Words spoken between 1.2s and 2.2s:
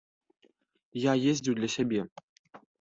ездзіў для сябе.